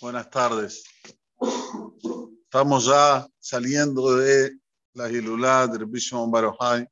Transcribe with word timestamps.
Buenas 0.00 0.30
tardes. 0.30 0.84
Estamos 2.44 2.86
ya 2.86 3.26
saliendo 3.40 4.16
de 4.16 4.56
la 4.92 5.10
Hilulá 5.10 5.66
de 5.66 5.84
Bishon 5.84 6.30
Barohai 6.30 6.88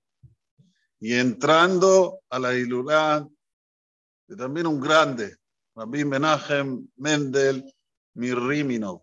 y 0.98 1.12
entrando 1.14 2.18
a 2.28 2.40
la 2.40 2.52
Hilulá 2.52 3.24
de 4.26 4.36
también 4.36 4.66
un 4.66 4.80
grande, 4.80 5.36
Rabbi 5.76 6.04
Menachem 6.04 6.88
Mendel 6.96 7.72
Mirriminov. 8.14 9.02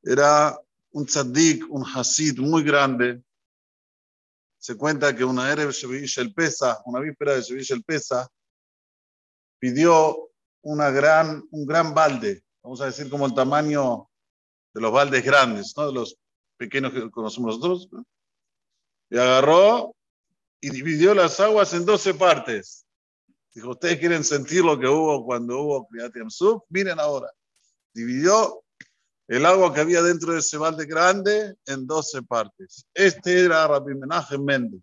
Era 0.00 0.56
un 0.92 1.04
tzaddik, 1.04 1.64
un 1.70 1.84
hasid 1.84 2.38
muy 2.38 2.62
grande. 2.62 3.20
Se 4.58 4.76
cuenta 4.76 5.14
que 5.16 5.24
una 5.24 5.50
Erev 5.50 5.74
el 6.18 6.34
Pesa, 6.34 6.80
una 6.86 7.00
víspera 7.00 7.34
de 7.34 7.66
el 7.68 7.82
Pesa, 7.82 8.30
pidió 9.58 10.31
una 10.62 10.90
gran, 10.90 11.46
un 11.50 11.66
gran 11.66 11.94
balde, 11.94 12.42
vamos 12.62 12.80
a 12.80 12.86
decir 12.86 13.10
como 13.10 13.26
el 13.26 13.34
tamaño 13.34 14.08
de 14.72 14.80
los 14.80 14.92
baldes 14.92 15.24
grandes, 15.24 15.74
no 15.76 15.86
de 15.86 15.92
los 15.92 16.16
pequeños 16.56 16.92
que 16.92 17.10
conocemos 17.10 17.58
nosotros, 17.58 17.88
y 19.10 19.18
agarró 19.18 19.94
y 20.60 20.70
dividió 20.70 21.14
las 21.14 21.38
aguas 21.40 21.74
en 21.74 21.84
12 21.84 22.14
partes. 22.14 22.86
Dijo, 23.52 23.70
ustedes 23.70 23.98
quieren 23.98 24.24
sentir 24.24 24.64
lo 24.64 24.78
que 24.78 24.88
hubo 24.88 25.24
cuando 25.26 25.58
hubo 25.58 25.86
Kriyat 25.88 26.14
Sub, 26.28 26.64
miren 26.70 26.98
ahora. 26.98 27.30
Dividió 27.92 28.62
el 29.28 29.44
agua 29.44 29.74
que 29.74 29.80
había 29.80 30.02
dentro 30.02 30.32
de 30.32 30.38
ese 30.38 30.56
balde 30.56 30.86
grande 30.86 31.54
en 31.66 31.86
12 31.86 32.22
partes. 32.22 32.86
Este 32.94 33.44
era 33.44 33.66
Rabbi 33.66 33.94
Menachem 33.94 34.42
Mendel. 34.42 34.82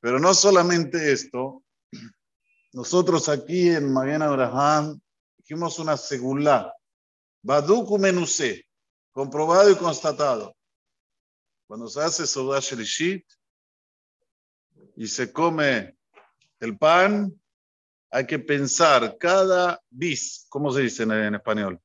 Pero 0.00 0.18
no 0.18 0.32
solamente 0.32 1.10
esto, 1.10 1.62
nosotros 2.72 3.28
aquí 3.28 3.70
en 3.70 3.92
Maguen 3.92 4.22
Abraham 4.22 5.00
dijimos 5.36 5.78
una 5.78 5.96
segulá, 5.96 6.72
Baduku 7.42 7.98
Menuse, 7.98 8.66
comprobado 9.12 9.70
y 9.70 9.76
constatado. 9.76 10.54
Cuando 11.66 11.88
se 11.88 12.00
hace 12.00 12.24
Elishit 12.74 13.24
y 14.96 15.06
se 15.06 15.32
come 15.32 15.96
el 16.60 16.76
pan, 16.76 17.40
hay 18.10 18.26
que 18.26 18.38
pensar 18.38 19.16
cada 19.18 19.80
bis, 19.88 20.46
¿cómo 20.48 20.72
se 20.72 20.82
dice 20.82 21.04
en, 21.04 21.34
español? 21.34 21.80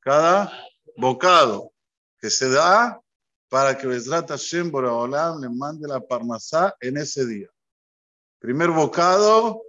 Cada 0.00 0.52
bocado 0.96 1.72
que 2.18 2.30
se 2.30 2.48
da 2.50 3.00
para 3.48 3.76
que 3.76 3.86
Besrat 3.86 4.28
Hashem 4.28 4.70
Boraholam 4.70 5.40
le 5.40 5.48
mande 5.50 5.86
la 5.86 6.00
parnasá 6.00 6.74
en 6.80 6.96
ese 6.96 7.26
día. 7.26 7.48
Primer 8.38 8.70
bocado, 8.70 9.65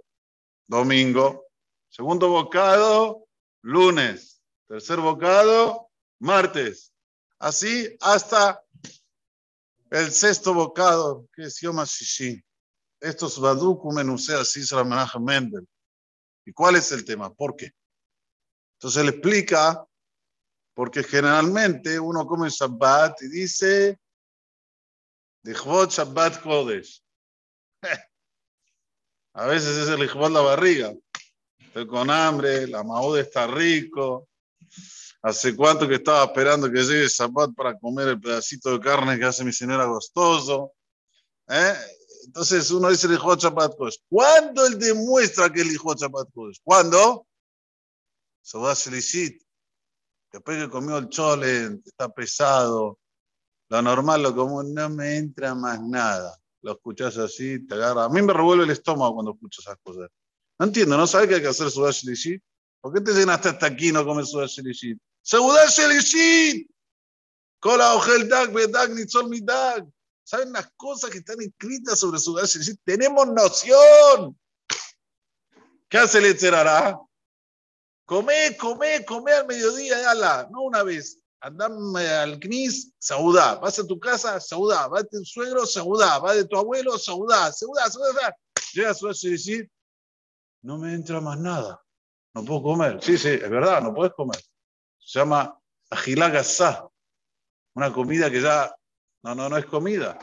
domingo. 0.68 1.46
Segundo 1.88 2.28
bocado, 2.28 3.26
lunes. 3.62 4.40
Tercer 4.68 5.00
bocado, 5.00 5.90
martes. 6.20 6.92
Así 7.38 7.96
hasta 8.00 8.62
el 9.90 10.12
sexto 10.12 10.52
bocado, 10.52 11.26
que 11.32 11.44
es 11.44 11.60
Yom 11.60 11.78
HaShishi. 11.78 12.44
Esto 13.00 13.26
es 13.26 13.38
Baduku 13.38 13.92
Menuse 13.92 14.34
así 14.34 14.64
se 14.64 14.76
Mendel. 15.20 15.66
¿Y 16.44 16.52
cuál 16.52 16.76
es 16.76 16.92
el 16.92 17.04
tema? 17.04 17.32
¿Por 17.32 17.56
qué? 17.56 17.72
Entonces 18.74 19.02
él 19.02 19.08
explica, 19.08 19.86
porque 20.74 21.02
generalmente 21.02 21.98
uno 21.98 22.26
come 22.26 22.48
Shabbat 22.50 23.22
y 23.22 23.28
dice, 23.28 23.98
Dejvot 25.42 25.90
Shabbat 25.90 26.42
Kodesh. 26.42 27.02
A 29.34 29.46
veces 29.46 29.76
es 29.76 29.88
el 29.88 30.02
hijo 30.02 30.28
la 30.28 30.40
barriga. 30.40 30.92
Estoy 31.58 31.86
con 31.86 32.10
hambre, 32.10 32.66
la 32.66 32.82
maude 32.82 33.20
está 33.20 33.46
rico. 33.46 34.28
Hace 35.22 35.54
cuánto 35.54 35.86
que 35.86 35.96
estaba 35.96 36.24
esperando 36.24 36.70
que 36.70 36.82
llegue 36.82 37.08
zapat 37.08 37.54
para 37.54 37.78
comer 37.78 38.08
el 38.08 38.20
pedacito 38.20 38.72
de 38.72 38.80
carne 38.80 39.18
que 39.18 39.24
hace 39.24 39.44
mi 39.44 39.52
señora 39.52 39.84
Gostoso. 39.84 40.72
¿Eh? 41.48 41.74
Entonces 42.26 42.70
uno 42.70 42.90
dice 42.90 43.06
el 43.06 43.14
hijo 43.14 43.36
Chapat 43.36 43.72
¿Cuándo 44.08 44.66
él 44.66 44.78
demuestra 44.78 45.50
que 45.50 45.62
el 45.62 45.72
hijo 45.72 45.94
Chapat 45.94 46.28
¿Cuándo? 46.62 47.26
Se 48.42 48.58
va 48.58 48.72
a 48.72 48.74
Después 48.74 49.38
que 50.32 50.68
comió 50.68 50.98
el 50.98 51.08
chole, 51.08 51.80
está 51.84 52.08
pesado. 52.08 52.98
Lo 53.68 53.82
normal, 53.82 54.22
lo 54.22 54.34
común, 54.34 54.74
no 54.74 54.88
me 54.90 55.16
entra 55.16 55.54
más 55.54 55.80
nada 55.82 56.38
lo 56.62 56.72
escuchas 56.72 57.16
así, 57.18 57.66
te 57.66 57.74
agarra. 57.74 58.04
A 58.04 58.08
mí 58.08 58.22
me 58.22 58.32
revuelve 58.32 58.64
el 58.64 58.70
estómago 58.70 59.14
cuando 59.14 59.32
escucho 59.32 59.60
esas 59.60 59.76
cosas. 59.82 60.10
No 60.58 60.66
entiendo, 60.66 60.96
¿no 60.96 61.06
sabes 61.06 61.28
que 61.28 61.36
hay 61.36 61.42
que 61.42 61.48
hacer 61.48 61.70
Sudá 61.70 61.90
Shelishit? 61.90 62.42
¿Por 62.80 62.92
qué 62.92 63.00
te 63.00 63.12
llenaste 63.12 63.48
hasta 63.48 63.66
aquí 63.66 63.88
y 63.88 63.92
no 63.92 64.04
comes 64.04 64.30
Sudá 64.30 64.46
Shelishit? 64.46 64.98
¡Sudá 65.22 65.66
Shelishit! 65.66 66.68
Cola 67.60 67.94
ojel 67.94 68.28
dag, 68.28 68.52
bedag, 68.52 68.90
nitzol 68.90 69.28
midag. 69.28 69.86
¿Saben 70.24 70.52
las 70.52 70.70
cosas 70.76 71.10
que 71.10 71.18
están 71.18 71.40
escritas 71.40 71.98
sobre 71.98 72.18
Sudá 72.18 72.44
Shelishit? 72.44 72.80
Tenemos 72.84 73.26
noción. 73.28 74.38
¿Qué 75.88 75.98
hace 75.98 76.18
el 76.18 76.26
Etzerará? 76.26 76.98
Come, 78.04 78.56
come, 78.56 79.04
come 79.04 79.32
al 79.32 79.46
mediodía, 79.46 80.10
ala, 80.10 80.48
no 80.50 80.62
una 80.62 80.82
vez 80.82 81.17
andame 81.40 82.06
al 82.06 82.38
CNIS, 82.38 82.92
saudá. 82.98 83.56
Vas 83.56 83.78
a 83.78 83.86
tu 83.86 83.98
casa, 83.98 84.40
saudá. 84.40 84.88
Vas 84.88 85.04
de 85.04 85.18
tu 85.18 85.24
suegro, 85.24 85.66
saudá. 85.66 86.18
Vas 86.18 86.36
de 86.36 86.44
tu 86.44 86.56
abuelo, 86.56 86.98
saudá. 86.98 87.52
Saudá, 87.52 87.88
saudá. 87.90 88.36
Llega 88.72 88.90
a 88.90 88.94
su 88.94 89.08
y 89.08 89.30
decir, 89.30 89.70
no 90.62 90.78
me 90.78 90.94
entra 90.94 91.20
más 91.20 91.38
nada. 91.38 91.82
No 92.34 92.44
puedo 92.44 92.62
comer. 92.62 93.02
Sí, 93.02 93.16
sí, 93.18 93.28
es 93.28 93.50
verdad, 93.50 93.82
no 93.82 93.94
puedes 93.94 94.12
comer. 94.14 94.40
Se 94.98 95.18
llama 95.18 95.58
agilagazá. 95.90 96.88
Una 97.74 97.92
comida 97.92 98.30
que 98.30 98.40
ya, 98.40 98.74
no, 99.22 99.34
no, 99.34 99.48
no 99.48 99.56
es 99.56 99.66
comida. 99.66 100.18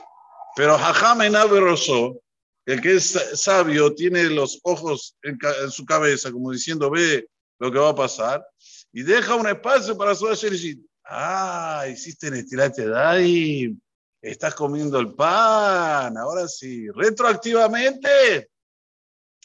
Pero 0.55 0.77
jajame 0.77 1.29
rosó, 1.29 2.21
el 2.65 2.81
que 2.81 2.95
es 2.95 3.11
sabio, 3.33 3.93
tiene 3.93 4.23
los 4.25 4.59
ojos 4.63 5.15
en, 5.21 5.37
su 5.69 5.85
cabeza, 5.85 6.31
como 6.31 6.51
diciendo, 6.51 6.89
ve 6.89 7.27
lo 7.59 7.71
que 7.71 7.79
va 7.79 7.89
a 7.89 7.95
pasar, 7.95 8.45
y 8.91 9.03
deja 9.03 9.35
un 9.35 9.47
espacio 9.47 9.97
para 9.97 10.15
su 10.15 10.27
decir, 10.27 10.79
Ah, 11.07 11.85
hiciste 11.87 12.27
en 12.27 12.35
estirate 12.35 12.87
Dai. 12.87 13.77
Estás 14.21 14.55
comiendo 14.55 14.99
el 14.99 15.13
pan. 15.13 16.17
Ahora 16.17 16.47
sí. 16.47 16.89
Retroactivamente, 16.89 18.49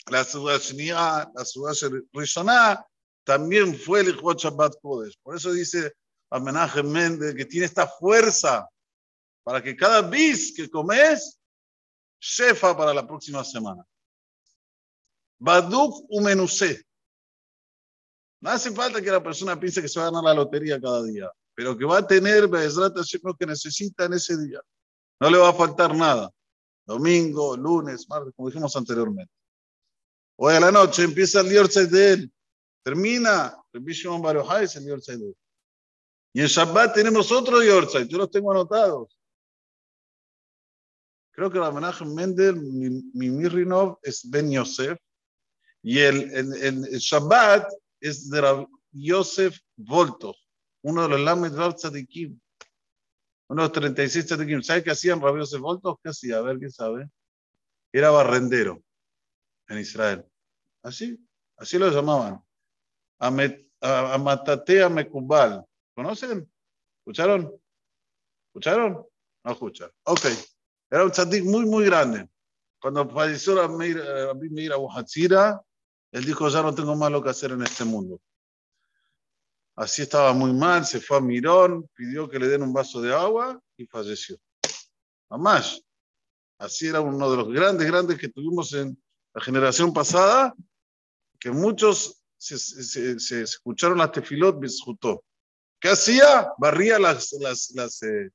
la 0.06 0.25
ciudad 0.25 0.59
la 1.34 1.44
ciudad 1.44 2.84
también 3.25 3.78
fue 3.78 4.00
el 4.00 4.16
Shabbat 4.16 4.81
Kodesh. 4.81 5.19
Por 5.22 5.37
eso 5.37 5.53
dice 5.53 5.93
Amenaje 6.31 6.82
Méndez 6.82 7.34
que 7.34 7.44
tiene 7.44 7.66
esta 7.66 7.87
fuerza 7.87 8.66
para 9.43 9.62
que 9.62 9.76
cada 9.76 10.00
bis 10.00 10.54
que 10.54 10.70
comes, 10.70 11.38
shefa 12.19 12.75
para 12.76 12.94
la 12.94 13.06
próxima 13.06 13.44
semana. 13.44 13.84
Baduk 15.38 16.06
umenuse. 16.09 16.82
No 18.41 18.50
hace 18.50 18.70
falta 18.70 19.03
que 19.03 19.10
la 19.10 19.22
persona 19.22 19.60
piense 19.60 19.82
que 19.82 19.88
se 19.88 20.00
va 20.00 20.06
a 20.06 20.10
ganar 20.10 20.25
la 20.25 20.34
lotería 20.34 20.81
cada 20.81 21.03
día 21.03 21.31
pero 21.55 21.77
que 21.77 21.84
va 21.84 21.99
a 21.99 22.06
tener 22.06 22.49
lo 23.22 23.34
que 23.34 23.47
necesita 23.47 24.05
en 24.05 24.15
ese 24.15 24.37
día. 24.37 24.61
No 25.21 25.31
le 25.31 25.38
va 25.38 25.50
a 25.50 25.55
faltar 25.55 25.94
nada. 25.94 26.31
Domingo, 26.87 27.56
lunes, 27.56 28.09
martes, 28.09 28.33
como 28.34 28.49
dijimos 28.49 28.75
anteriormente. 28.75 29.33
Hoy 30.37 30.55
a 30.55 30.61
la 30.61 30.72
noche 30.72 31.05
empieza 31.05 31.41
el 31.41 31.53
Yortzeit 31.53 31.91
de 31.91 32.12
él. 32.12 32.33
Termina 32.83 33.56
el 33.72 33.81
Bishon 33.81 34.22
es 34.62 34.77
el 34.77 34.87
Yortzeit 34.87 35.19
de 35.19 35.27
él. 35.27 35.37
Y 36.33 36.41
en 36.41 36.47
Shabbat 36.47 36.94
tenemos 36.94 37.31
otro 37.31 37.62
Yortzeit, 37.62 38.09
yo 38.09 38.19
los 38.19 38.31
tengo 38.31 38.50
anotados. 38.50 39.19
Creo 41.32 41.50
que 41.50 41.59
el 41.59 41.65
homenaje 41.65 42.05
Mendel, 42.05 42.61
mi 42.61 43.31
Mirrinov, 43.31 43.99
es 44.03 44.28
Ben 44.28 44.50
Yosef. 44.50 44.99
Y 45.82 45.99
el, 45.99 46.31
el, 46.34 46.55
el, 46.87 46.99
Shabbat 46.99 47.69
es 48.00 48.31
de 48.31 48.67
Yosef 48.93 49.58
Voltov 49.76 50.35
uno 50.82 51.03
de 51.03 51.09
los 51.09 51.21
Lamed 51.21 51.55
Rav 51.55 51.75
Tzadikim, 51.75 52.41
uno 53.49 53.62
de 53.62 53.69
los 53.69 53.73
36 53.73 54.27
Tzadikim. 54.27 54.62
¿Sabe 54.62 54.82
qué 54.82 54.91
hacían 54.91 55.21
Rabios 55.21 55.59
Voltos? 55.59 55.97
¿Qué 56.03 56.11
hacía? 56.11 56.38
A 56.38 56.43
ver, 56.43 56.59
¿quién 56.59 56.71
sabe? 56.71 57.11
Era 57.93 58.11
barrendero 58.11 58.82
en 59.69 59.79
Israel. 59.79 60.25
Así, 60.82 61.19
así 61.56 61.79
lo 61.79 61.91
llamaban. 61.91 62.43
Amatatea 63.81 64.88
Mekubal. 64.88 65.65
¿Conocen? 65.94 66.50
¿Escucharon? 67.00 67.53
¿Escucharon? 68.49 69.06
No 69.44 69.53
escuchan. 69.53 69.91
Ok. 70.05 70.27
Era 70.91 71.05
un 71.05 71.11
tzadik 71.11 71.44
muy, 71.44 71.67
muy 71.67 71.85
grande. 71.85 72.29
Cuando 72.81 73.09
falleció 73.09 73.55
Rabbi 73.55 74.49
Meir 74.50 74.73
Abu 74.73 74.91
Hatzira, 74.91 75.61
él 76.12 76.25
dijo, 76.25 76.49
ya 76.49 76.62
no 76.62 76.75
tengo 76.75 76.97
más 76.97 77.12
lo 77.12 77.23
que 77.23 77.31
hacer 77.31 77.53
en 77.53 77.62
este 77.62 77.85
mundo. 77.85 78.21
Así 79.81 80.03
estaba 80.03 80.35
muy 80.35 80.53
mal, 80.53 80.85
se 80.85 81.00
fue 81.00 81.17
a 81.17 81.21
Mirón, 81.23 81.88
pidió 81.94 82.29
que 82.29 82.38
le 82.38 82.49
den 82.49 82.62
un 82.62 82.71
vaso 82.71 83.00
de 83.00 83.15
agua 83.15 83.59
y 83.79 83.87
falleció. 83.87 84.37
Mamás, 85.31 85.81
así 86.59 86.88
era 86.88 87.00
uno 87.00 87.31
de 87.31 87.37
los 87.38 87.49
grandes, 87.49 87.87
grandes 87.87 88.19
que 88.19 88.29
tuvimos 88.29 88.75
en 88.75 89.03
la 89.32 89.41
generación 89.41 89.94
pasada, 89.94 90.55
que 91.38 91.50
muchos 91.50 92.23
se, 92.37 92.59
se, 92.59 93.41
escucharon 93.41 93.97
las 93.97 94.12
tefilot, 94.12 94.61
disfrutó. 94.61 95.25
¿Qué 95.81 95.88
hacía? 95.88 96.53
Barría 96.59 96.99
las, 96.99 97.32
las, 97.41 97.71
las, 97.71 98.03
eh, 98.03 98.29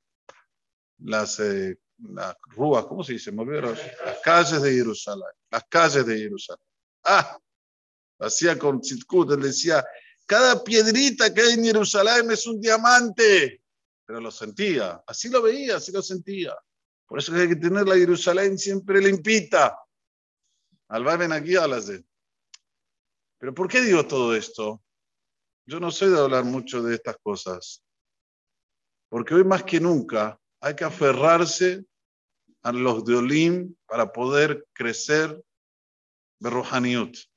las, 0.97 1.39
eh, 1.41 1.77
las 1.99 2.35
rúas, 2.55 2.87
¿cómo 2.87 3.03
se 3.03 3.13
dice? 3.13 3.31
Las 3.31 4.19
calles 4.23 4.63
de 4.63 4.71
Jerusalén. 4.73 5.29
Las 5.51 5.63
calles 5.69 6.07
de 6.07 6.17
Jerusalén. 6.17 6.65
Ah, 7.03 7.37
hacía 8.17 8.57
con 8.57 8.81
Tzidkut, 8.81 9.31
él 9.33 9.43
decía, 9.43 9.85
cada 10.25 10.63
piedrita 10.63 11.33
que 11.33 11.41
hay 11.41 11.53
en 11.53 11.65
Jerusalén 11.65 12.31
es 12.31 12.45
un 12.47 12.59
diamante. 12.59 13.61
Pero 14.05 14.19
lo 14.19 14.31
sentía, 14.31 15.03
así 15.07 15.29
lo 15.29 15.41
veía, 15.41 15.77
así 15.77 15.91
lo 15.91 16.01
sentía. 16.01 16.55
Por 17.07 17.19
eso 17.19 17.33
hay 17.35 17.49
que 17.49 17.55
tener 17.55 17.87
la 17.87 17.95
Jerusalén 17.95 18.57
siempre 18.57 19.01
limpita. 19.01 19.77
Alba 20.87 21.17
ven 21.17 21.31
aquí 21.31 21.53
de. 21.53 22.05
Pero 23.37 23.53
¿por 23.53 23.67
qué 23.67 23.81
digo 23.81 24.05
todo 24.07 24.35
esto? 24.35 24.83
Yo 25.65 25.79
no 25.79 25.91
soy 25.91 26.11
de 26.11 26.19
hablar 26.19 26.43
mucho 26.43 26.81
de 26.83 26.95
estas 26.95 27.17
cosas. 27.17 27.83
Porque 29.09 29.33
hoy 29.33 29.43
más 29.43 29.63
que 29.63 29.79
nunca 29.79 30.39
hay 30.61 30.75
que 30.75 30.83
aferrarse 30.83 31.85
a 32.63 32.71
los 32.71 33.05
de 33.05 33.15
Olim 33.15 33.75
para 33.85 34.11
poder 34.11 34.67
crecer 34.73 35.43
de. 36.39 37.29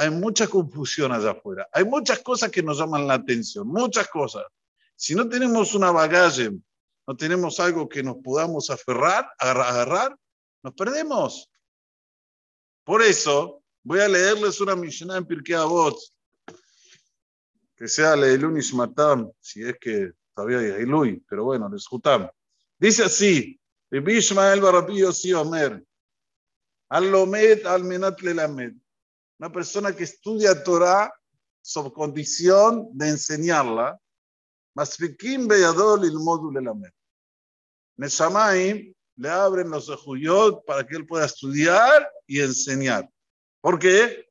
Hay 0.00 0.08
mucha 0.08 0.48
confusión 0.48 1.12
allá 1.12 1.32
afuera. 1.32 1.68
Hay 1.74 1.84
muchas 1.84 2.20
cosas 2.20 2.50
que 2.50 2.62
nos 2.62 2.78
llaman 2.78 3.06
la 3.06 3.14
atención, 3.14 3.68
muchas 3.68 4.08
cosas. 4.08 4.44
Si 4.96 5.14
no 5.14 5.28
tenemos 5.28 5.74
una 5.74 5.90
bagaje, 5.90 6.50
no 7.06 7.14
tenemos 7.14 7.60
algo 7.60 7.86
que 7.86 8.02
nos 8.02 8.16
podamos 8.24 8.70
aferrar, 8.70 9.30
agarrar, 9.38 10.16
nos 10.62 10.72
perdemos. 10.72 11.50
Por 12.82 13.02
eso, 13.02 13.62
voy 13.82 14.00
a 14.00 14.08
leerles 14.08 14.58
una 14.62 14.74
misión 14.74 15.10
en 15.10 15.26
Pirkei 15.26 15.56
Avot, 15.56 15.98
que 17.76 17.86
sea 17.86 18.16
Leilun 18.16 18.58
Matam, 18.72 19.30
si 19.38 19.62
es 19.64 19.76
que 19.78 20.12
todavía 20.34 20.60
hay 20.60 20.82
Ilui, 20.84 21.22
pero 21.28 21.44
bueno, 21.44 21.68
les 21.68 21.86
Dice 22.78 23.04
así, 23.04 23.60
Bishmael 23.90 24.62
Yossi 24.96 25.34
Omer, 25.34 25.84
Al-Lomed 26.88 27.66
al-Menat 27.66 28.22
Lelamed, 28.22 28.72
una 29.40 29.50
persona 29.50 29.96
que 29.96 30.04
estudia 30.04 30.62
Torah 30.62 31.12
sobre 31.60 31.92
condición 31.92 32.88
de 32.92 33.08
enseñarla, 33.08 33.98
Masfikim 34.74 35.48
Beyadol 35.48 36.04
il 36.04 36.18
módulo 36.18 36.60
Lelamed. 36.60 36.92
Neshamaim 37.96 38.94
le 39.16 39.28
abren 39.28 39.70
los 39.70 39.88
ojuyot 39.88 40.64
para 40.64 40.86
que 40.86 40.94
él 40.94 41.06
pueda 41.06 41.26
estudiar 41.26 42.08
y 42.26 42.40
enseñar. 42.40 43.10
¿Por 43.60 43.78
qué? 43.78 44.30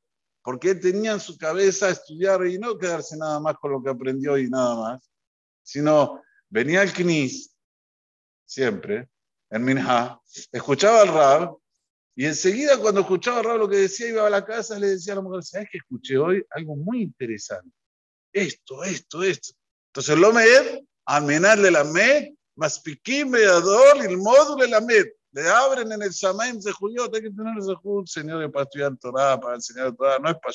porque 0.50 0.74
tenía 0.74 1.12
en 1.12 1.20
su 1.20 1.38
cabeza 1.38 1.90
estudiar 1.90 2.44
y 2.48 2.58
no 2.58 2.76
quedarse 2.76 3.16
nada 3.18 3.40
más 3.40 3.56
con 3.58 3.72
lo 3.72 3.84
que 3.84 3.92
aprendió 3.92 4.36
y 4.36 4.50
nada 4.50 4.76
más, 4.76 5.12
sino 5.62 6.24
venía 6.50 6.82
al 6.82 6.92
Knis, 6.92 7.56
siempre, 8.46 9.10
en 9.52 9.64
Minha, 9.64 10.20
escuchaba 10.52 11.02
al 11.02 11.08
Rab, 11.10 11.58
y 12.20 12.26
enseguida 12.26 12.78
cuando 12.78 13.00
escuchaba 13.00 13.42
Rab 13.42 13.60
lo 13.60 13.70
que 13.70 13.78
decía, 13.78 14.10
iba 14.10 14.28
a 14.28 14.30
la 14.30 14.44
casa 14.44 14.78
le 14.78 14.88
decía 14.88 15.14
a 15.14 15.16
la 15.16 15.22
mujer, 15.22 15.42
¿sabes 15.42 15.70
que 15.72 15.78
escuché 15.78 16.18
hoy? 16.18 16.46
Algo 16.50 16.76
muy 16.76 17.02
interesante. 17.02 17.72
Esto, 18.34 18.84
esto, 18.84 19.24
esto. 19.24 19.54
Entonces, 19.88 20.18
lo 20.18 20.34
med, 20.34 20.82
amenarle 21.06 21.72
la 21.72 21.86
med, 21.86 22.34
más 22.58 22.82
piquín, 22.82 23.30
medador, 23.30 24.06
el 24.06 24.18
módulo 24.18 24.68
la 24.68 24.82
med 24.82 25.06
le 25.32 25.48
abren 25.48 25.94
en 25.94 26.02
el 26.02 26.10
Shamaim 26.10 26.60
de 26.60 26.74
Judío, 26.74 27.04
hay 27.06 27.22
que 27.22 27.30
tener 27.30 27.54
ese 27.58 27.74
señor, 28.08 28.52
para 28.52 28.64
estudiar 28.64 28.98
Torah, 28.98 29.40
para 29.40 29.56
enseñar 29.56 29.96
Torah, 29.96 30.20
no 30.20 30.30
es 30.30 30.36
para 30.44 30.54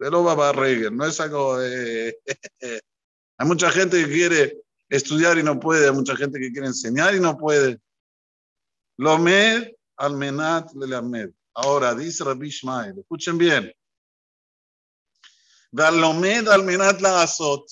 de 0.00 0.10
lo 0.10 0.24
va 0.24 0.48
a 0.48 0.52
reír, 0.52 0.90
no 0.90 1.06
es 1.06 1.20
algo. 1.20 1.58
hay 1.60 3.46
mucha 3.46 3.70
gente 3.70 4.04
que 4.04 4.10
quiere 4.10 4.60
estudiar 4.88 5.38
y 5.38 5.44
no 5.44 5.60
puede, 5.60 5.86
hay 5.86 5.94
mucha 5.94 6.16
gente 6.16 6.40
que 6.40 6.50
quiere 6.50 6.66
enseñar 6.66 7.14
y 7.14 7.20
no 7.20 7.38
puede. 7.38 7.78
Lo 8.96 9.16
med 9.16 9.74
al 10.00 10.16
menat 10.16 10.72
le 10.74 11.02
med. 11.02 11.30
Ahora, 11.54 11.94
dice 11.94 12.24
Rabbi 12.24 12.48
Ishmael, 12.48 12.98
escuchen 12.98 13.36
bien. 13.36 13.72
Dalomed 15.70 16.48
al 16.48 16.64
menat 16.64 17.00
la 17.00 17.22
azot. 17.22 17.66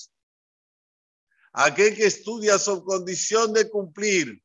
Aquel 1.53 1.95
que 1.95 2.05
estudia 2.05 2.59
su 2.59 2.83
condición 2.83 3.51
de 3.51 3.69
cumplir 3.69 4.41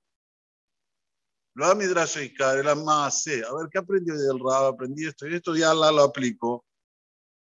lo 1.57 1.67
a 1.67 1.75
Midrash 1.75 2.17
era 2.17 2.75
más 2.75 3.27
A 3.29 3.55
ver, 3.55 3.69
¿qué 3.71 3.79
aprendió 3.79 4.17
del 4.17 4.41
Rab? 4.41 4.75
Aprendí 4.75 5.07
esto 5.07 5.29
y 5.29 5.37
esto 5.37 5.55
ya 5.55 5.73
la 5.73 5.93
lo 5.93 6.03
aplico. 6.03 6.65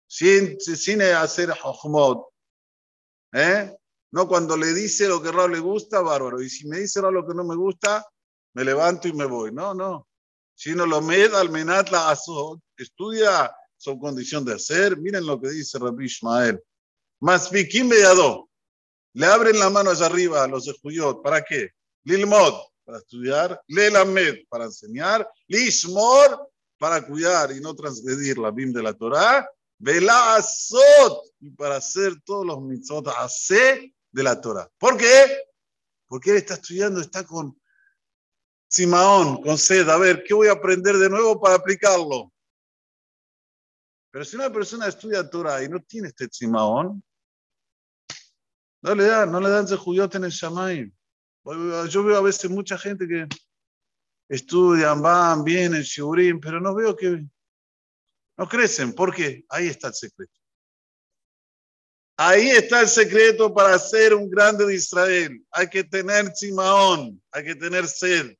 Sin, 0.06 0.60
sin 0.60 1.00
hacer 1.00 1.50
Jochmod. 1.50 2.24
¿Eh? 3.32 3.74
No, 4.10 4.28
cuando 4.28 4.56
le 4.56 4.74
dice 4.74 5.08
lo 5.08 5.22
que 5.22 5.32
Rab 5.32 5.48
le 5.48 5.60
gusta, 5.60 6.02
bárbaro. 6.02 6.42
Y 6.42 6.50
si 6.50 6.68
me 6.68 6.80
dice 6.80 7.00
lo 7.00 7.26
que 7.26 7.34
no 7.34 7.44
me 7.44 7.56
gusta, 7.56 8.06
me 8.52 8.64
levanto 8.64 9.08
y 9.08 9.14
me 9.14 9.24
voy. 9.24 9.52
No, 9.52 9.72
no. 9.72 10.06
Sino 10.54 10.86
lo 10.86 11.00
med 11.00 11.34
al 11.34 11.50
menat 11.50 11.90
la 11.90 12.10
azot. 12.10 12.60
Estudia 12.76 13.54
su 13.76 13.98
condición 13.98 14.44
de 14.44 14.54
hacer. 14.54 14.96
Miren 14.96 15.26
lo 15.26 15.40
que 15.40 15.50
dice 15.50 15.78
Rabbi 15.78 16.06
Ishmael. 16.06 16.60
Más 17.20 17.48
piquín 17.48 17.90
Le 17.90 19.26
abren 19.26 19.58
la 19.58 19.70
mano 19.70 19.90
hacia 19.90 20.06
arriba 20.06 20.44
a 20.44 20.48
los 20.48 20.64
de 20.66 20.74
Juyot. 20.80 21.22
¿Para 21.22 21.42
qué? 21.42 21.70
Lilmod 22.04 22.54
para 22.84 22.98
estudiar, 22.98 23.62
Lelamed 23.66 24.46
para 24.48 24.64
enseñar, 24.66 25.28
Lishmor 25.48 26.50
para 26.78 27.06
cuidar 27.06 27.50
y 27.52 27.60
no 27.60 27.74
transgredir 27.74 28.38
la 28.38 28.50
BIM 28.50 28.72
de 28.72 28.82
la 28.82 28.92
Torah, 28.92 29.48
Velazot 29.78 31.22
y 31.40 31.50
para 31.50 31.76
hacer 31.76 32.20
todos 32.24 32.44
los 32.44 32.60
mitzvot 32.60 33.08
hace 33.08 33.94
de 34.10 34.22
la 34.22 34.40
Torah. 34.40 34.68
¿Por 34.78 34.96
qué? 34.96 35.44
Porque 36.06 36.30
él 36.30 36.36
está 36.36 36.54
estudiando, 36.54 37.00
está 37.00 37.24
con 37.24 37.58
Simaón, 38.74 39.40
con 39.40 39.56
sed, 39.56 39.88
a 39.88 39.96
ver, 39.96 40.24
¿qué 40.24 40.34
voy 40.34 40.48
a 40.48 40.52
aprender 40.52 40.96
de 40.96 41.08
nuevo 41.08 41.40
para 41.40 41.54
aplicarlo? 41.54 42.32
Pero 44.10 44.24
si 44.24 44.34
una 44.34 44.52
persona 44.52 44.88
estudia 44.88 45.30
Torah 45.30 45.62
y 45.62 45.68
no 45.68 45.80
tiene 45.80 46.08
este 46.08 46.26
Simaón, 46.28 47.00
no 48.82 48.94
le 48.96 49.04
da, 49.04 49.26
no 49.26 49.40
le 49.40 49.48
dan 49.48 49.64
ese 49.64 49.76
en 50.16 50.24
el 50.24 50.30
Shamayim. 50.32 50.92
Yo 51.88 52.02
veo 52.02 52.16
a 52.16 52.22
veces 52.22 52.50
mucha 52.50 52.76
gente 52.76 53.06
que 53.06 53.28
estudian, 54.28 55.00
van, 55.00 55.44
vienen, 55.44 55.82
shurim, 55.82 56.40
pero 56.40 56.60
no 56.60 56.74
veo 56.74 56.96
que 56.96 57.24
no 58.36 58.48
crecen. 58.48 58.92
¿Por 58.92 59.14
qué? 59.14 59.44
Ahí 59.50 59.68
está 59.68 59.86
el 59.86 59.94
secreto. 59.94 60.40
Ahí 62.16 62.48
está 62.50 62.80
el 62.80 62.88
secreto 62.88 63.54
para 63.54 63.78
ser 63.78 64.14
un 64.14 64.28
grande 64.28 64.66
de 64.66 64.74
Israel. 64.74 65.46
Hay 65.52 65.68
que 65.68 65.84
tener 65.84 66.32
chimaón, 66.32 67.22
hay 67.30 67.44
que 67.44 67.54
tener 67.54 67.86
sed. 67.86 68.36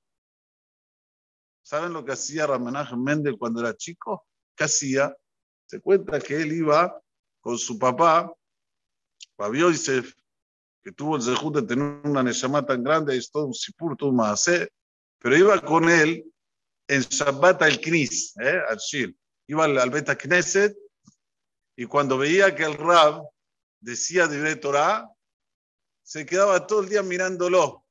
¿Saben 1.75 1.93
lo 1.93 2.05
que 2.05 2.13
hacía 2.13 2.47
Ramenaj 2.47 2.93
Mendel 2.97 3.37
cuando 3.37 3.59
era 3.59 3.75
chico? 3.75 4.29
¿Qué 4.55 4.63
hacía? 4.63 5.13
Se 5.67 5.81
cuenta 5.81 6.21
que 6.21 6.41
él 6.41 6.53
iba 6.53 7.03
con 7.41 7.59
su 7.59 7.81
papá, 7.81 8.33
Rabbi 9.37 9.59
Yosef, 9.59 10.15
que 10.85 10.93
tuvo 10.93 11.17
el 11.17 11.23
zehut 11.23 11.57
de 11.57 11.63
tener 11.63 12.01
una 12.05 12.23
Neshama 12.23 12.65
tan 12.65 12.85
grande, 12.85 13.17
es 13.17 13.29
todo 13.29 13.47
un 13.47 13.55
sipur, 13.55 13.97
todo 13.97 14.11
un 14.11 14.17
maasé, 14.19 14.69
pero 15.19 15.37
iba 15.37 15.61
con 15.63 15.91
él 15.91 16.25
en 16.87 17.01
Shabbat 17.01 17.63
al 17.63 17.81
Knis, 17.81 18.37
¿eh? 18.37 18.61
al 18.69 18.79
Shil. 18.79 19.19
Iba 19.49 19.65
al, 19.65 19.77
al 19.77 19.91
Beta 19.91 20.17
Knesset 20.17 20.77
y 21.75 21.87
cuando 21.87 22.17
veía 22.17 22.55
que 22.55 22.63
el 22.63 22.75
Rab 22.75 23.21
decía 23.81 24.29
de 24.29 24.55
Torah, 24.55 25.11
se 26.05 26.25
quedaba 26.25 26.69
todo 26.69 26.83
el 26.83 26.89
día 26.89 27.03
mirándolo. 27.03 27.85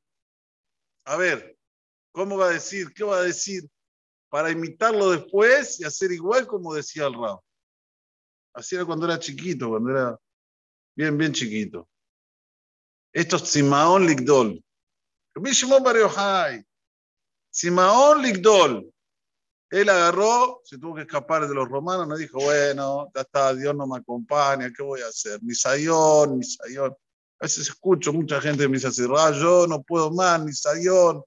A 1.03 1.17
ver, 1.17 1.57
¿cómo 2.13 2.37
va 2.37 2.45
a 2.45 2.51
decir? 2.53 2.93
¿Qué 2.93 3.03
va 3.03 3.17
a 3.17 3.23
decir? 3.23 3.69
Para 4.33 4.49
imitarlo 4.49 5.11
después 5.11 5.79
y 5.79 5.83
hacer 5.83 6.11
igual 6.11 6.47
como 6.47 6.73
decía 6.73 7.05
el 7.05 7.13
Rab. 7.13 7.39
Así 8.55 8.73
era 8.73 8.83
cuando 8.83 9.05
era 9.05 9.19
chiquito, 9.19 9.69
cuando 9.69 9.91
era 9.91 10.19
bien, 10.95 11.15
bien 11.15 11.31
chiquito. 11.31 11.87
Esto 13.13 13.35
es 13.35 13.43
Simaón 13.43 14.07
Ligdol. 14.07 14.59
Shimon 15.35 15.83
Bar 15.83 15.97
Simaón 17.51 18.23
Ligdol. 18.23 18.91
Él 19.69 19.89
agarró, 19.89 20.61
se 20.63 20.79
tuvo 20.79 20.95
que 20.95 21.01
escapar 21.01 21.47
de 21.47 21.53
los 21.53 21.69
romanos, 21.69 22.07
no 22.07 22.17
dijo, 22.17 22.39
bueno, 22.39 23.11
ya 23.13 23.21
está, 23.21 23.53
Dios 23.53 23.75
no 23.75 23.85
me 23.85 23.99
acompaña, 23.99 24.73
¿qué 24.75 24.81
voy 24.81 25.01
a 25.01 25.09
hacer? 25.09 25.43
Ni 25.43 25.53
sayón, 25.53 26.39
ni 26.39 26.43
sayón. 26.43 26.91
A 27.39 27.45
veces 27.45 27.69
escucho 27.69 28.11
mucha 28.11 28.41
gente 28.41 28.63
que 28.63 28.67
me 28.67 28.77
dice 28.77 28.87
así, 28.87 29.03
yo 29.03 29.67
no 29.67 29.83
puedo 29.83 30.09
más, 30.09 30.43
ni 30.43 30.53
sayón. 30.53 31.23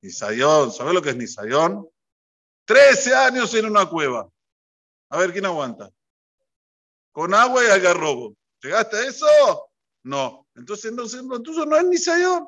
Ni 0.00 0.10
sayón, 0.10 0.70
¿sabes 0.70 0.94
lo 0.94 1.02
que 1.02 1.10
es 1.10 1.16
ni 1.16 1.26
sayón? 1.26 1.88
Trece 2.66 3.14
años 3.14 3.54
en 3.54 3.64
una 3.64 3.86
cueva. 3.86 4.28
A 5.08 5.18
ver, 5.18 5.32
¿quién 5.32 5.46
aguanta? 5.46 5.90
Con 7.12 7.32
agua 7.32 7.64
y 7.64 7.68
algarrobo. 7.68 8.36
¿Llegaste 8.60 8.96
a 8.96 9.06
eso? 9.06 9.70
No. 10.02 10.46
Entonces, 10.54 10.92
no 10.92 11.04
es 11.04 11.84
Nisayón. 11.84 12.46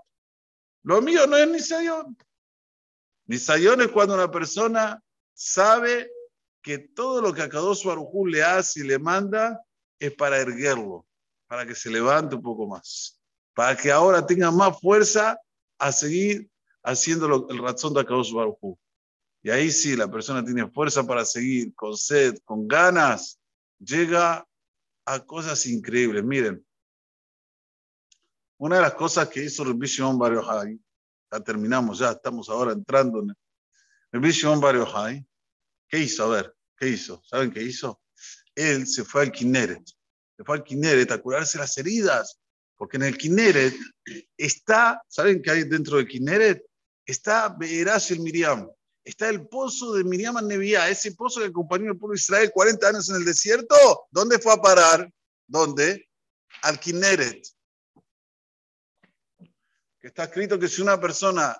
Lo 0.82 1.00
mío 1.00 1.26
no 1.26 1.36
es 1.36 1.48
Nisayón. 1.48 2.18
Nisayón 3.26 3.80
es 3.80 3.88
cuando 3.88 4.14
una 4.14 4.30
persona 4.30 5.00
sabe 5.34 6.10
que 6.62 6.78
todo 6.78 7.22
lo 7.22 7.32
que 7.32 7.42
Akadosh 7.42 7.84
Barujú 7.84 8.26
le 8.26 8.42
hace 8.42 8.80
y 8.80 8.84
le 8.84 8.98
manda 8.98 9.62
es 10.00 10.12
para 10.14 10.38
erguerlo, 10.38 11.06
para 11.46 11.64
que 11.64 11.74
se 11.74 11.90
levante 11.90 12.34
un 12.34 12.42
poco 12.42 12.66
más, 12.66 13.20
para 13.54 13.76
que 13.76 13.92
ahora 13.92 14.26
tenga 14.26 14.50
más 14.50 14.80
fuerza 14.80 15.38
a 15.78 15.92
seguir 15.92 16.50
haciendo 16.82 17.46
el 17.48 17.58
razón 17.58 17.94
de 17.94 18.00
Akadosh 18.00 18.32
Barujú. 18.32 18.76
Y 19.42 19.50
ahí 19.50 19.70
sí, 19.70 19.96
la 19.96 20.10
persona 20.10 20.44
tiene 20.44 20.68
fuerza 20.68 21.06
para 21.06 21.24
seguir, 21.24 21.74
con 21.74 21.96
sed, 21.96 22.38
con 22.44 22.66
ganas, 22.66 23.38
llega 23.78 24.46
a 25.04 25.20
cosas 25.20 25.64
increíbles. 25.66 26.24
Miren, 26.24 26.64
una 28.58 28.76
de 28.76 28.82
las 28.82 28.94
cosas 28.94 29.28
que 29.28 29.44
hizo 29.44 29.64
Rabbi 29.64 29.86
Shimon 29.86 30.18
Bar 30.18 30.34
ya 31.30 31.40
terminamos, 31.40 31.98
ya 31.98 32.10
estamos 32.12 32.48
ahora 32.48 32.72
entrando 32.72 33.20
en 33.20 33.34
Rabbi 34.10 34.30
Shimon 34.30 34.60
Bar 34.60 34.76
¿qué 35.88 35.98
hizo? 35.98 36.24
A 36.24 36.28
ver, 36.28 36.54
¿qué 36.76 36.88
hizo? 36.88 37.22
¿Saben 37.24 37.52
qué 37.52 37.62
hizo? 37.62 38.02
Él 38.54 38.86
se 38.86 39.04
fue 39.04 39.22
al 39.22 39.32
Kineret, 39.32 39.86
se 40.36 40.44
fue 40.44 40.56
al 40.56 40.64
Kineret 40.64 41.12
a 41.12 41.22
curarse 41.22 41.58
las 41.58 41.78
heridas, 41.78 42.40
porque 42.76 42.96
en 42.96 43.04
el 43.04 43.16
Kineret 43.16 43.74
está, 44.36 45.00
¿saben 45.06 45.40
qué 45.40 45.52
hay 45.52 45.64
dentro 45.64 45.96
del 45.96 46.08
Kineret? 46.08 46.64
Está 47.06 47.48
Beerás 47.48 48.10
el 48.10 48.20
Miriam, 48.20 48.68
está 49.08 49.30
el 49.30 49.48
pozo 49.48 49.94
de 49.94 50.04
Miriam 50.04 50.36
Nevía, 50.46 50.88
ese 50.88 51.12
pozo 51.12 51.40
que 51.40 51.46
acompañó 51.46 51.90
al 51.90 51.96
pueblo 51.96 52.12
de 52.12 52.18
Israel 52.18 52.50
40 52.52 52.88
años 52.88 53.08
en 53.08 53.16
el 53.16 53.24
desierto. 53.24 53.74
¿Dónde 54.10 54.38
fue 54.38 54.52
a 54.52 54.58
parar? 54.58 55.10
¿Dónde? 55.46 56.08
Al 56.62 56.78
Kineret. 56.78 57.42
Que 59.98 60.08
está 60.08 60.24
escrito 60.24 60.58
que 60.58 60.68
si 60.68 60.82
una 60.82 61.00
persona 61.00 61.56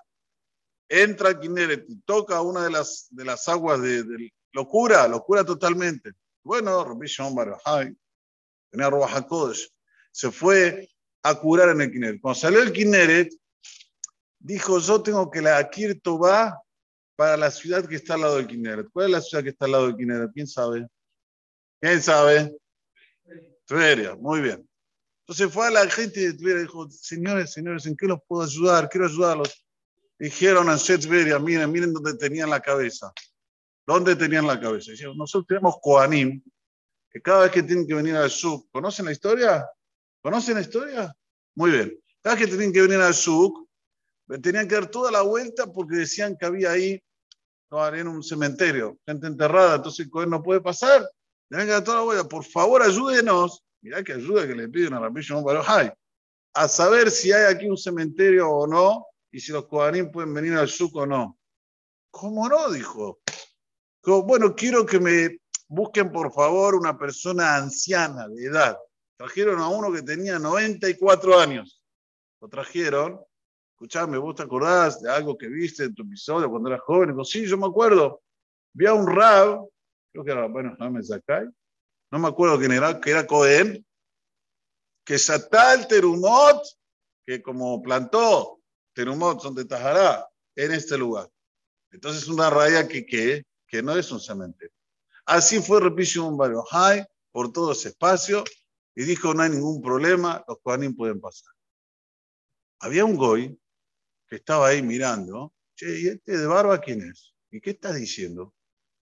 entra 0.87 1.29
al 1.29 1.39
Kineret 1.39 1.85
y 1.89 1.99
toca 2.01 2.39
una 2.41 2.63
de 2.63 2.69
las, 2.69 3.07
de 3.09 3.25
las 3.25 3.47
aguas 3.47 3.81
de, 3.81 4.03
de 4.03 4.31
locura, 4.51 5.07
locura 5.07 5.43
totalmente. 5.43 6.11
Bueno, 6.43 6.83
Rabbi 6.83 7.07
Shimon 7.07 7.33
Barajay, 7.33 7.95
tenía 8.69 8.89
Ruach 8.91 9.25
se 10.11 10.31
fue 10.31 10.87
a 11.23 11.33
curar 11.33 11.69
en 11.69 11.81
el 11.81 11.91
Kineret. 11.91 12.21
Cuando 12.21 12.39
salió 12.39 12.61
el 12.61 12.71
Kineret, 12.71 13.33
dijo, 14.37 14.79
yo 14.79 15.01
tengo 15.01 15.31
que 15.31 15.41
la 15.41 15.67
Kirto 15.67 16.19
va 16.19 16.61
para 17.19 17.35
la 17.35 17.51
ciudad 17.51 17.85
que 17.85 17.97
está 17.97 18.13
al 18.13 18.21
lado 18.21 18.37
del 18.37 18.47
Kineret. 18.47 18.87
¿Cuál 18.93 19.07
es 19.07 19.11
la 19.11 19.19
ciudad 19.19 19.43
que 19.43 19.49
está 19.49 19.65
al 19.65 19.73
lado 19.73 19.87
del 19.87 19.97
Kineret? 19.97 20.31
¿Quién 20.33 20.47
sabe? 20.47 20.87
¿Quién 21.81 22.01
sabe? 22.01 22.57
Tveria, 23.65 24.15
muy 24.15 24.39
bien. 24.39 24.65
Entonces 25.23 25.53
fue 25.53 25.67
a 25.67 25.69
la 25.69 25.89
gente 25.89 26.21
de 26.21 26.33
Tveria 26.33 26.59
y 26.59 26.61
dijo, 26.61 26.89
señores, 26.89 27.51
señores, 27.51 27.85
¿en 27.87 27.97
qué 27.97 28.05
los 28.07 28.19
puedo 28.25 28.43
ayudar? 28.43 28.87
Quiero 28.87 29.07
ayudarlos. 29.07 29.65
Dijeron 30.17 30.69
a 30.69 30.77
Tveria, 30.77 31.39
miren, 31.39 31.69
miren 31.69 31.91
dónde 31.91 32.15
tenían 32.15 32.49
la 32.49 32.61
cabeza. 32.61 33.11
¿Dónde 33.85 34.15
tenían 34.15 34.47
la 34.47 34.57
cabeza? 34.57 34.93
Dijeron, 34.93 35.17
nosotros 35.17 35.45
tenemos 35.45 35.75
Koanim, 35.81 36.41
que 37.11 37.21
cada 37.21 37.41
vez 37.41 37.51
que 37.51 37.63
tienen 37.63 37.85
que 37.85 37.95
venir 37.95 38.15
al 38.15 38.31
Suk, 38.31 38.71
¿conocen 38.71 39.07
la 39.07 39.11
historia? 39.11 39.69
¿Conocen 40.21 40.55
la 40.55 40.61
historia? 40.61 41.13
Muy 41.55 41.71
bien. 41.71 41.99
Cada 42.21 42.37
vez 42.37 42.45
que 42.45 42.51
tienen 42.51 42.71
que 42.71 42.81
venir 42.81 43.01
al 43.01 43.13
Suk, 43.13 43.67
tenían 44.41 44.69
que 44.69 44.75
dar 44.75 44.89
toda 44.89 45.11
la 45.11 45.21
vuelta 45.21 45.67
porque 45.67 45.97
decían 45.97 46.37
que 46.37 46.45
había 46.45 46.71
ahí 46.71 47.03
no, 47.71 47.87
en 47.87 48.07
un 48.07 48.23
cementerio, 48.23 48.97
gente 49.05 49.27
enterrada, 49.27 49.75
entonces 49.75 50.07
el 50.13 50.29
no 50.29 50.41
puede 50.41 50.61
pasar. 50.61 51.07
Tienen 51.47 51.67
que 51.67 51.73
dar 51.73 51.83
toda 51.83 51.97
la 51.97 52.03
vuelta. 52.03 52.27
Por 52.27 52.43
favor, 52.43 52.81
ayúdenos. 52.81 53.63
Mirá 53.81 54.03
que 54.03 54.13
ayuda 54.13 54.47
que 54.47 54.55
le 54.55 54.67
piden 54.67 54.93
a 54.93 54.99
Rabbi 54.99 55.21
Shimon 55.21 55.43
Barojai. 55.43 55.91
A 56.53 56.67
saber 56.67 57.11
si 57.11 57.31
hay 57.31 57.53
aquí 57.53 57.67
un 57.67 57.77
cementerio 57.77 58.49
o 58.49 58.67
no 58.67 59.05
y 59.31 59.39
si 59.39 59.51
los 59.51 59.67
Kohanim 59.67 60.11
pueden 60.11 60.33
venir 60.33 60.53
al 60.53 60.67
Suk 60.67 60.95
o 60.95 61.05
no. 61.05 61.37
¿Cómo 62.11 62.49
no? 62.49 62.71
Dijo. 62.71 63.19
Bueno, 64.03 64.55
quiero 64.55 64.85
que 64.85 64.99
me 64.99 65.39
busquen 65.67 66.11
por 66.11 66.33
favor 66.33 66.75
una 66.75 66.97
persona 66.97 67.55
anciana 67.55 68.27
de 68.27 68.45
edad. 68.45 68.77
Trajeron 69.17 69.59
a 69.59 69.69
uno 69.69 69.91
que 69.91 70.01
tenía 70.01 70.39
94 70.39 71.39
años. 71.39 71.83
Lo 72.41 72.47
trajeron 72.47 73.21
escuchame, 73.79 74.17
¿vos 74.17 74.35
te 74.35 74.43
acordás 74.43 75.01
de 75.01 75.09
algo 75.09 75.37
que 75.37 75.47
viste 75.47 75.85
en 75.85 75.95
tu 75.95 76.03
episodio 76.03 76.49
cuando 76.49 76.67
eras 76.67 76.81
joven? 76.81 77.17
Y 77.17 77.25
sí, 77.25 77.45
yo 77.45 77.57
me 77.57 77.65
acuerdo. 77.65 78.21
Vi 78.73 78.85
a 78.85 78.93
un 78.93 79.07
rab, 79.07 79.69
creo 80.11 80.25
que 80.25 80.31
era 80.31 80.47
bueno, 80.47 80.75
Zakai, 81.01 81.47
no 82.11 82.19
me 82.19 82.27
acuerdo 82.27 82.59
quién 82.59 82.73
era, 82.73 82.99
que 82.99 83.11
era 83.11 83.25
Cohen, 83.25 83.85
que 85.05 85.17
Satal 85.17 85.87
Terumot, 85.87 86.61
que 87.25 87.41
como 87.41 87.81
plantó 87.81 88.59
Terumot, 88.93 89.41
donde 89.41 89.63
Tajará, 89.63 90.27
en 90.57 90.73
este 90.73 90.97
lugar. 90.97 91.29
Entonces 91.89 92.27
una 92.27 92.49
raya 92.49 92.85
que, 92.85 93.05
que, 93.05 93.45
que 93.65 93.81
no 93.81 93.95
es 93.95 94.11
un 94.11 94.19
cementerio. 94.19 94.75
Así 95.25 95.61
fue 95.61 95.79
Barrio 95.79 96.63
High 96.63 97.07
por 97.31 97.53
todo 97.53 97.71
ese 97.71 97.89
espacio 97.89 98.43
y 98.93 99.05
dijo, 99.05 99.33
no 99.33 99.43
hay 99.43 99.51
ningún 99.51 99.81
problema, 99.81 100.43
los 100.49 100.59
Kohanim 100.59 100.97
pueden 100.97 101.21
pasar. 101.21 101.53
Había 102.81 103.05
un 103.05 103.15
goy 103.15 103.57
que 104.29 104.35
estaba 104.37 104.67
ahí 104.67 104.83
mirando, 104.83 105.53
che, 105.75 105.99
¿y 105.99 106.07
este 106.07 106.37
de 106.37 106.45
barba 106.45 106.79
quién 106.79 107.01
es? 107.01 107.33
¿Y 107.49 107.59
qué 107.59 107.71
estás 107.71 107.95
diciendo? 107.95 108.53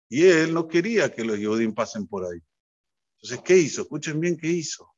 Y 0.09 0.25
él 0.25 0.55
no 0.55 0.67
quería 0.67 1.13
que 1.13 1.25
los 1.25 1.39
Yehudim 1.39 1.75
pasen 1.75 2.07
por 2.07 2.25
ahí. 2.25 2.41
Entonces, 3.17 3.41
¿qué 3.45 3.57
hizo? 3.57 3.83
Escuchen 3.83 4.19
bien 4.19 4.37
qué 4.37 4.49
hizo. 4.49 4.93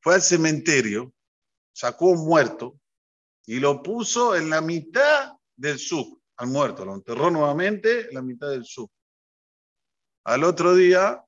Fue 0.00 0.14
al 0.14 0.22
cementerio, 0.22 1.12
sacó 1.72 2.06
un 2.06 2.26
muerto 2.26 2.80
y 3.44 3.60
lo 3.60 3.82
puso 3.82 4.34
en 4.34 4.48
la 4.48 4.60
mitad 4.60 5.34
del 5.54 5.78
sub, 5.78 6.20
al 6.36 6.48
muerto, 6.48 6.84
lo 6.84 6.94
enterró 6.94 7.30
nuevamente 7.30 8.08
en 8.08 8.14
la 8.14 8.22
mitad 8.22 8.48
del 8.48 8.64
sub. 8.64 8.90
Al 10.24 10.44
otro 10.44 10.74
día 10.74 11.22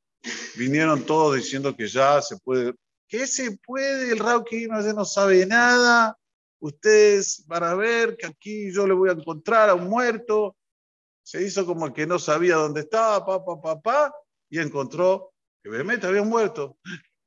vinieron 0.56 1.04
todos 1.04 1.36
diciendo 1.36 1.76
que 1.76 1.88
ya 1.88 2.22
se 2.22 2.38
puede. 2.38 2.74
¿Qué 3.06 3.26
se 3.26 3.58
puede? 3.58 4.12
El 4.12 4.18
Rauki 4.18 4.66
no, 4.66 4.80
no 4.80 5.04
sabe 5.04 5.44
nada 5.46 6.19
ustedes 6.60 7.44
van 7.46 7.64
a 7.64 7.74
ver 7.74 8.16
que 8.16 8.26
aquí 8.26 8.72
yo 8.72 8.86
le 8.86 8.94
voy 8.94 9.10
a 9.10 9.12
encontrar 9.12 9.68
a 9.68 9.74
un 9.74 9.88
muerto. 9.88 10.56
Se 11.22 11.42
hizo 11.42 11.66
como 11.66 11.92
que 11.92 12.06
no 12.06 12.18
sabía 12.18 12.56
dónde 12.56 12.80
estaba, 12.80 13.24
papá, 13.24 13.60
papá, 13.60 14.14
y 14.48 14.58
encontró 14.58 15.32
que 15.62 15.68
obviamente 15.68 16.06
había 16.06 16.22
un 16.22 16.28
muerto. 16.28 16.78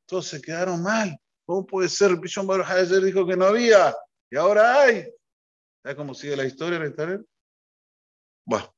Todos 0.05 0.27
se 0.27 0.41
quedaron 0.41 0.81
mal. 0.81 1.17
¿Cómo 1.45 1.65
puede 1.65 1.89
ser? 1.89 2.17
Bishon 2.17 2.47
Baruch 2.47 2.67
ayer 2.67 3.03
dijo 3.03 3.25
que 3.25 3.35
no 3.35 3.45
había, 3.45 3.95
y 4.29 4.37
ahora 4.37 4.81
hay. 4.81 5.07
¿Sabes 5.81 5.97
cómo 5.97 6.13
sigue 6.13 6.37
la 6.37 6.45
historia 6.45 6.77
en 6.77 7.27
Bueno. 8.45 8.73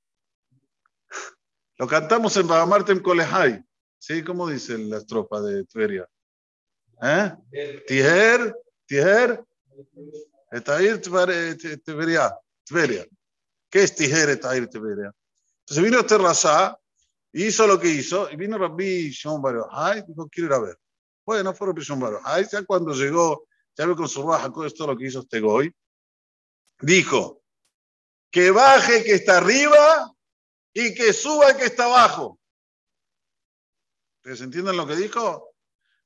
Lo 1.78 1.88
cantamos 1.88 2.36
en 2.38 2.48
Bagamartem 2.48 3.02
Kolehai. 3.02 3.64
¿Sí? 4.00 4.24
¿Cómo 4.24 4.48
dicen 4.48 4.90
las 4.90 5.06
tropas 5.06 5.44
de 5.44 5.66
Tveria? 5.66 6.08
¿Eh? 7.02 7.84
Tijer, 7.86 8.56
Tijer, 8.86 9.44
Etair 10.56 11.02
Tveria. 11.02 12.34
Tveria. 12.64 13.06
¿Qué 13.70 13.84
es 13.84 13.94
Tijer 13.94 14.30
Etair 14.30 14.70
Tveria? 14.70 15.12
Entonces 15.60 15.84
vino 15.84 16.00
este 16.00 16.18
Rasá, 16.18 16.80
hizo 17.34 17.68
lo 17.68 17.78
que 17.78 17.90
hizo, 17.90 18.32
y 18.32 18.38
vino 18.38 18.58
Rabbi 18.58 19.10
Shimon 19.10 19.66
Ay, 19.72 20.04
dijo, 20.08 20.30
quiero 20.30 20.48
ir 20.48 20.54
a 20.54 20.60
ver. 20.60 20.80
Bueno, 21.26 21.54
fue 21.54 21.68
Rabbi 21.68 21.82
Shimon 21.82 22.20
Ay, 22.24 22.46
ya 22.50 22.64
cuando 22.64 22.94
llegó, 22.94 23.48
ya 23.76 23.86
ve 23.86 23.96
con 23.96 24.08
su 24.08 24.24
baja, 24.24 24.50
con 24.50 24.66
esto 24.66 24.88
lo 24.88 24.96
que 24.96 25.08
hizo 25.08 25.20
este 25.20 25.42
Goy, 25.42 25.76
dijo, 26.80 27.44
que 28.32 28.52
baje 28.52 29.04
que 29.04 29.16
está 29.16 29.38
arriba 29.38 30.14
y 30.74 30.94
que 30.94 31.12
suba 31.12 31.58
que 31.58 31.66
está 31.66 31.86
abajo. 31.86 32.40
¿Ustedes 34.18 34.40
entienden 34.40 34.78
lo 34.78 34.88
que 34.88 34.96
dijo? 34.96 35.50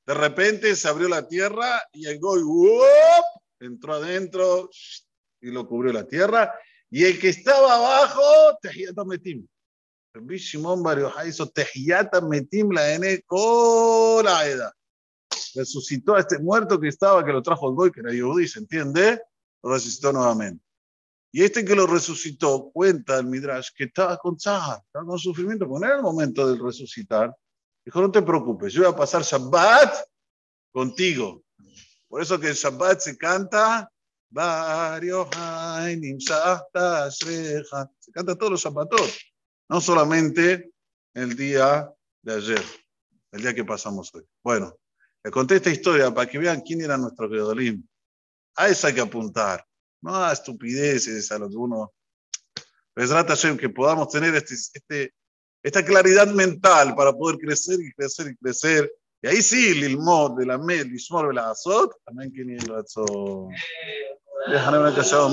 De 0.06 0.14
repente 0.14 0.74
se 0.74 0.88
abrió 0.88 1.08
la 1.08 1.28
tierra 1.28 1.80
y 1.92 2.06
el 2.06 2.18
Goy, 2.18 2.42
entró 3.60 3.94
adentro 3.94 4.70
y 5.40 5.50
lo 5.50 5.66
cubrió 5.66 5.92
la 5.92 6.06
tierra. 6.06 6.52
Y 6.90 7.04
el 7.04 7.20
que 7.20 7.28
estaba 7.28 7.76
abajo, 7.76 8.58
Tejiyata 8.60 9.04
Metim. 9.04 9.46
Rabbi 10.12 10.38
Shimon 10.38 10.82
hizo 11.26 11.48
Tejiyata 11.48 12.20
Metim 12.20 12.72
la 12.72 12.94
N 12.94 13.24
la 14.24 14.46
edad. 14.46 14.72
Resucitó 15.54 16.16
a 16.16 16.20
este 16.20 16.38
muerto 16.38 16.80
que 16.80 16.88
estaba, 16.88 17.24
que 17.24 17.32
lo 17.32 17.42
trajo 17.42 17.68
el 17.68 17.76
Goy, 17.76 17.92
que 17.92 18.00
era 18.00 18.12
Yehudi, 18.12 18.48
¿se 18.48 18.58
entiende? 18.58 19.22
Lo 19.62 19.72
resucitó 19.72 20.12
nuevamente. 20.12 20.64
Y 21.32 21.44
este 21.44 21.64
que 21.64 21.76
lo 21.76 21.86
resucitó, 21.86 22.70
cuenta 22.72 23.18
el 23.18 23.26
Midrash, 23.26 23.68
que 23.76 23.84
estaba 23.84 24.16
con 24.16 24.36
Tzahar, 24.36 24.80
estaba 24.84 25.06
con 25.06 25.18
sufrimiento, 25.18 25.68
con 25.68 25.84
era 25.84 25.96
el 25.96 26.02
momento 26.02 26.48
del 26.48 26.58
resucitar. 26.58 27.32
Dijo, 27.84 28.00
no 28.00 28.10
te 28.10 28.22
preocupes, 28.22 28.72
yo 28.72 28.82
voy 28.82 28.92
a 28.92 28.96
pasar 28.96 29.22
Shabbat 29.22 29.94
contigo. 30.72 31.44
Por 32.10 32.20
eso 32.20 32.40
que 32.40 32.48
el 32.48 32.54
Shabbat 32.54 32.98
se 32.98 33.16
canta, 33.16 33.88
se 34.28 35.22
canta 38.12 38.34
todos 38.34 38.50
los 38.50 38.60
Shabbatot, 38.60 39.08
no 39.68 39.80
solamente 39.80 40.72
el 41.14 41.36
día 41.36 41.88
de 42.22 42.34
ayer, 42.34 42.64
el 43.30 43.42
día 43.42 43.54
que 43.54 43.64
pasamos 43.64 44.12
hoy. 44.12 44.24
Bueno, 44.42 44.76
le 45.22 45.30
conté 45.30 45.54
esta 45.56 45.70
historia 45.70 46.12
para 46.12 46.28
que 46.28 46.38
vean 46.38 46.62
quién 46.62 46.80
era 46.80 46.98
nuestro 46.98 47.30
Gedolim. 47.30 47.86
A 48.56 48.68
eso 48.68 48.88
hay 48.88 48.94
que 48.94 49.02
apuntar, 49.02 49.64
no 50.02 50.16
a 50.16 50.32
estupideces, 50.32 51.30
a 51.30 51.38
los 51.38 51.50
que 51.50 51.56
uno. 51.56 51.92
Que 53.56 53.68
podamos 53.68 54.08
tener 54.08 54.34
este, 54.34 54.54
este, 54.54 55.14
esta 55.62 55.84
claridad 55.84 56.26
mental 56.26 56.96
para 56.96 57.12
poder 57.12 57.38
crecer 57.38 57.78
y 57.80 57.92
crecer 57.92 58.32
y 58.32 58.36
crecer. 58.36 58.92
Y 59.22 59.28
ahí 59.28 59.42
sí, 59.42 59.74
lilmod, 59.74 60.38
de 60.38 60.46
la 60.46 60.56
mel, 60.56 60.88
lishmor, 60.88 61.34
la 61.34 61.50
azot, 61.50 61.92
también 62.04 62.32
que 62.32 62.44
ni 62.44 62.54
el 62.54 62.74
azot. 62.74 63.50
Déjame 64.48 64.78
ver 64.78 64.94
que 64.94 65.04
se 65.04 65.14
va 65.16 65.28